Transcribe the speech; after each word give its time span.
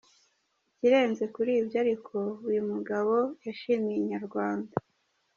Ikirenze 0.71 1.23
kuri 1.35 1.51
ibyo 1.61 1.77
ariko, 1.83 2.15
uyu 2.49 2.61
mugabo 2.69 3.15
yashimiye 3.45 3.97
Inyarwanda. 3.99 4.73